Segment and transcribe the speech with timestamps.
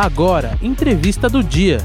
[0.00, 1.76] Agora, entrevista do dia.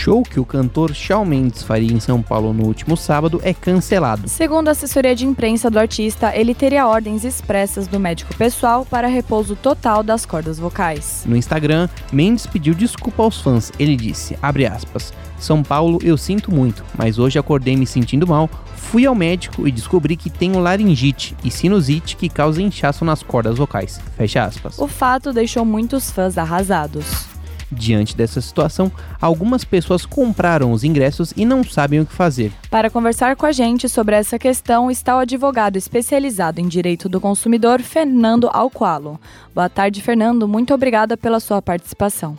[0.00, 4.26] Show que o cantor Shawn Mendes faria em São Paulo no último sábado é cancelado.
[4.30, 9.08] Segundo a assessoria de imprensa do artista, ele teria ordens expressas do médico pessoal para
[9.08, 11.24] repouso total das cordas vocais.
[11.26, 13.70] No Instagram, Mendes pediu desculpa aos fãs.
[13.78, 19.04] Ele disse, aspas, São Paulo, eu sinto muito, mas hoje acordei me sentindo mal, fui
[19.04, 24.00] ao médico e descobri que tenho laringite e sinusite que causa inchaço nas cordas vocais.
[24.16, 24.78] Fecha aspas.
[24.78, 27.29] O fato deixou muitos fãs arrasados.
[27.72, 32.52] Diante dessa situação, algumas pessoas compraram os ingressos e não sabem o que fazer.
[32.68, 37.20] Para conversar com a gente sobre essa questão está o advogado especializado em direito do
[37.20, 39.20] consumidor, Fernando Alqualo.
[39.54, 40.48] Boa tarde, Fernando.
[40.48, 42.36] Muito obrigada pela sua participação.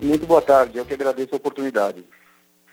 [0.00, 0.78] Muito boa tarde.
[0.78, 2.04] Eu que agradeço a oportunidade.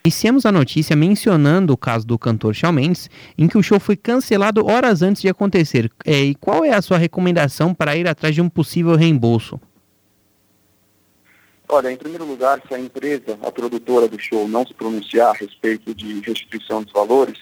[0.05, 3.97] Iniciamos a notícia mencionando o caso do cantor Shawn Mendes, em que o show foi
[3.97, 5.91] cancelado horas antes de acontecer.
[6.05, 9.59] É, e qual é a sua recomendação para ir atrás de um possível reembolso?
[11.69, 15.37] Olha, em primeiro lugar, se a empresa, a produtora do show, não se pronunciar a
[15.37, 17.37] respeito de restituição dos valores,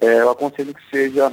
[0.00, 1.32] é, eu aconselho que seja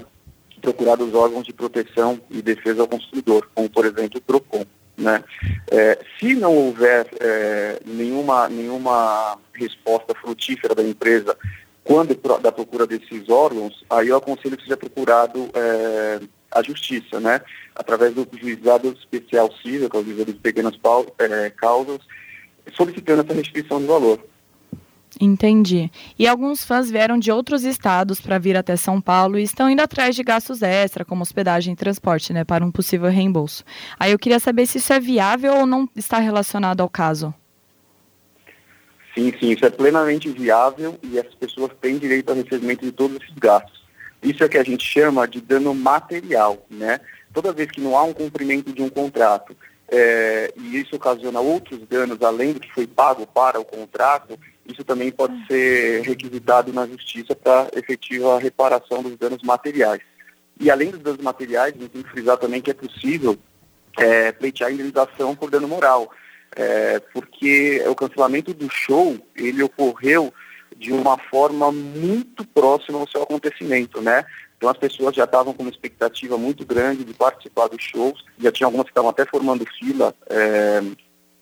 [0.61, 4.65] procurado os órgãos de proteção e defesa ao consumidor, como por exemplo o PROCON.
[4.97, 5.23] Né?
[5.71, 11.35] É, se não houver é, nenhuma, nenhuma resposta frutífera da empresa
[11.83, 16.19] quando da procura desses órgãos, aí eu aconselho que seja procurado é,
[16.51, 17.41] a justiça, né?
[17.75, 20.73] através do juizado especial civil, que é o juizado de pequenas
[21.19, 21.99] é, causas,
[22.73, 24.19] solicitando essa restrição de valor.
[25.19, 25.89] Entendi.
[26.19, 29.81] E alguns fãs vieram de outros estados para vir até São Paulo e estão indo
[29.81, 33.63] atrás de gastos extra, como hospedagem e transporte, né, para um possível reembolso.
[33.97, 37.33] Aí eu queria saber se isso é viável ou não está relacionado ao caso.
[39.13, 43.15] Sim, sim, isso é plenamente viável e as pessoas têm direito ao recebimento de todos
[43.21, 43.85] esses gastos.
[44.21, 46.99] Isso é que a gente chama de dano material, né?
[47.33, 49.55] Toda vez que não há um cumprimento de um contrato
[49.87, 54.83] é, e isso ocasiona outros danos além do que foi pago para o contrato, isso
[54.83, 60.01] também pode ser requisitado na justiça para efetiva reparação dos danos materiais.
[60.59, 63.37] E além dos danos materiais, a gente tem que frisar também que é possível
[63.97, 66.11] é, pleitear indenização por dano moral,
[66.55, 70.33] é, porque o cancelamento do show, ele ocorreu
[70.75, 74.25] de uma forma muito próxima ao seu acontecimento, né?
[74.57, 78.51] Então as pessoas já estavam com uma expectativa muito grande de participar dos shows, já
[78.51, 80.81] tinha algumas que estavam até formando fila, é,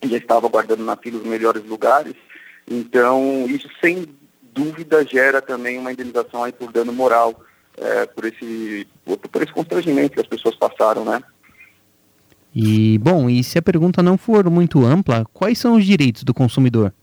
[0.05, 2.13] já estavam aguardando na fila os melhores lugares.
[2.69, 4.07] Então isso sem
[4.41, 7.39] dúvida gera também uma indenização aí por dano moral,
[7.77, 11.21] é, por, esse, por esse constrangimento que as pessoas passaram, né?
[12.55, 16.33] E, bom, e se a pergunta não for muito ampla, quais são os direitos do
[16.35, 16.93] consumidor?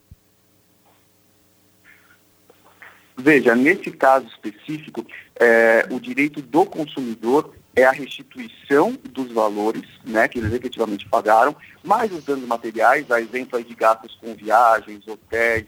[3.23, 5.05] Veja, nesse caso específico,
[5.39, 11.55] é, o direito do consumidor é a restituição dos valores né, que eles efetivamente pagaram,
[11.85, 15.67] mais os danos materiais, a exemplo aí de gastos com viagens, hotéis,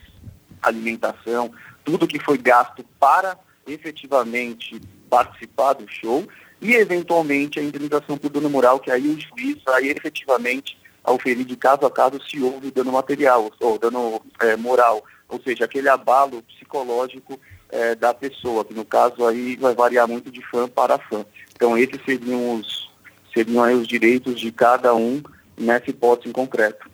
[0.63, 1.53] alimentação,
[1.85, 3.37] tudo que foi gasto para
[3.67, 4.81] efetivamente
[5.11, 6.27] participar do show
[6.59, 11.57] e eventualmente a indenização por dano moral, que aí o juiz vai efetivamente auferir de
[11.57, 16.43] caso a caso se houve dano material ou dano é, moral ou seja, aquele abalo
[16.43, 21.25] psicológico é, da pessoa, que no caso aí vai variar muito de fã para fã.
[21.55, 22.91] Então esses seriam os,
[23.33, 25.23] seriam os direitos de cada um
[25.59, 26.93] nessa hipótese em concreto.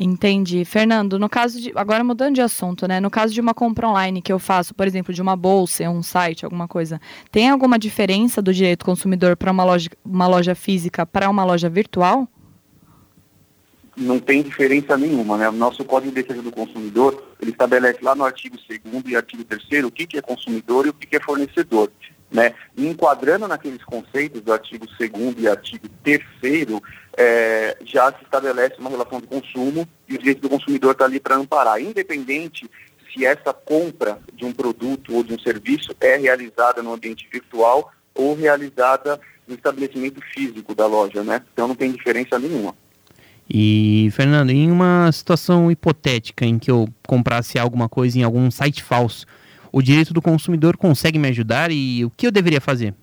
[0.00, 0.64] Entendi.
[0.64, 1.72] Fernando, no caso de.
[1.74, 3.00] Agora mudando de assunto, né?
[3.00, 6.04] No caso de uma compra online que eu faço, por exemplo, de uma bolsa, um
[6.04, 7.00] site, alguma coisa,
[7.32, 11.68] tem alguma diferença do direito consumidor para uma loja, uma loja física para uma loja
[11.68, 12.28] virtual?
[13.98, 15.36] Não tem diferença nenhuma.
[15.36, 15.48] Né?
[15.48, 19.44] O nosso Código de Defesa do Consumidor, ele estabelece lá no artigo 2 e artigo
[19.44, 21.90] 3 o que, que é consumidor e o que, que é fornecedor.
[22.30, 22.54] Né?
[22.76, 26.20] E enquadrando naqueles conceitos do artigo 2 e artigo 3
[27.16, 31.18] é, já se estabelece uma relação de consumo e o direito do consumidor está ali
[31.18, 32.70] para amparar, independente
[33.12, 37.90] se essa compra de um produto ou de um serviço é realizada no ambiente virtual
[38.14, 41.42] ou realizada no estabelecimento físico da loja, né?
[41.52, 42.76] Então não tem diferença nenhuma.
[43.50, 48.82] E, Fernando, em uma situação hipotética em que eu comprasse alguma coisa em algum site
[48.82, 49.24] falso,
[49.72, 52.94] o direito do consumidor consegue me ajudar e o que eu deveria fazer?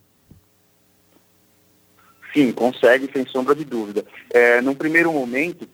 [2.33, 4.05] Sim, consegue, sem sombra de dúvida.
[4.31, 5.67] É, num primeiro momento,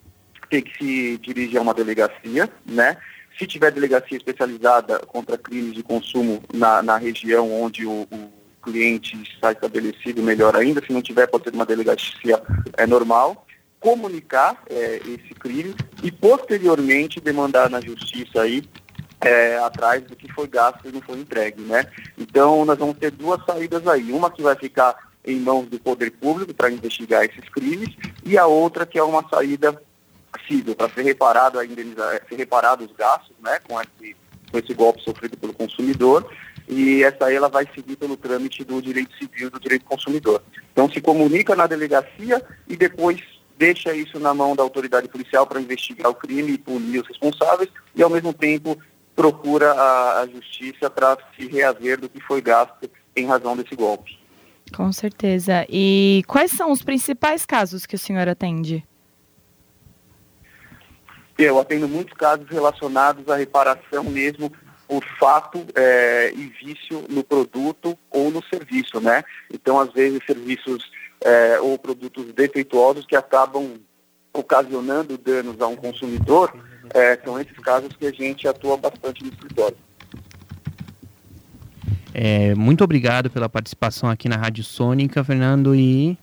[0.50, 2.98] tem que se dirigir a uma delegacia, né?
[3.38, 8.32] Se tiver delegacia especializada contra crimes de consumo na, na região onde o, o
[8.62, 10.82] cliente está estabelecido, melhor ainda.
[10.86, 12.42] Se não tiver, pode ser uma delegacia
[12.78, 13.48] é, normal
[13.82, 18.64] comunicar é, esse crime e posteriormente demandar na justiça aí
[19.20, 21.86] é, atrás do que foi gasto e não foi entregue, né?
[22.18, 24.96] Então nós vamos ter duas saídas aí, uma que vai ficar
[25.26, 27.90] em mãos do poder público para investigar esses crimes,
[28.24, 29.80] e a outra que é uma saída
[30.48, 34.16] civil para ser reparado a indenizar, ser reparado os gastos, né, com esse,
[34.52, 36.32] com esse golpe sofrido pelo consumidor,
[36.68, 40.42] e essa aí ela vai seguir pelo trâmite do direito civil do direito consumidor.
[40.72, 43.20] Então se comunica na delegacia e depois
[43.62, 47.70] deixa isso na mão da autoridade policial para investigar o crime e punir os responsáveis
[47.94, 48.76] e ao mesmo tempo
[49.16, 54.20] procura a, a justiça para se reaver do que foi gasto em razão desse golpe.
[54.76, 55.64] Com certeza.
[55.70, 58.84] E quais são os principais casos que o senhor atende?
[61.38, 64.52] Eu atendo muitos casos relacionados à reparação mesmo
[64.88, 69.24] por fato é, e vício no produto ou no serviço, né?
[69.54, 70.90] Então, às vezes, serviços
[71.24, 73.80] é, ou produtos defeituosos que acabam
[74.34, 76.54] ocasionando danos a um consumidor,
[76.94, 79.78] é, são esses casos que a gente atua bastante no escritório.
[82.14, 86.18] É, muito obrigado pela participação aqui na Rádio Sônica, Fernando, e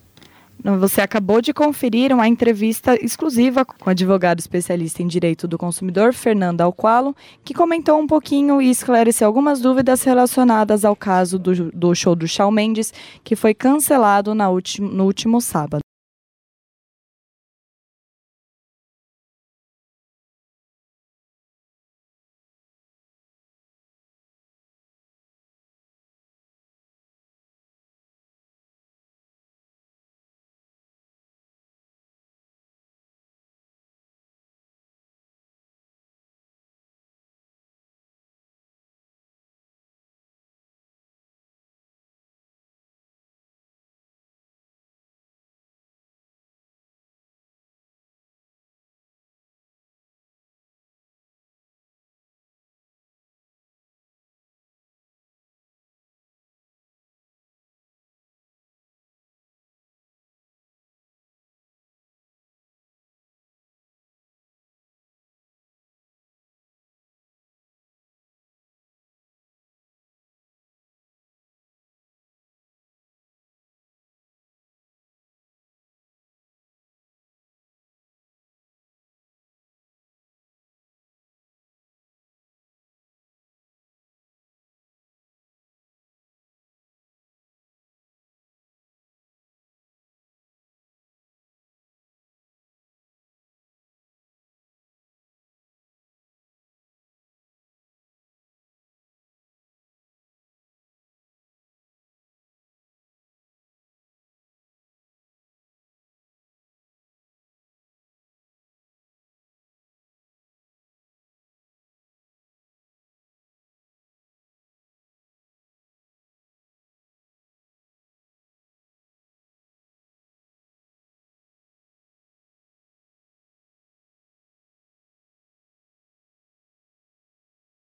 [0.63, 6.13] você acabou de conferir uma entrevista exclusiva com o advogado especialista em direito do consumidor,
[6.13, 11.95] Fernando Alqualo, que comentou um pouquinho e esclareceu algumas dúvidas relacionadas ao caso do, do
[11.95, 15.88] show do Shawn Mendes, que foi cancelado na no último sábado.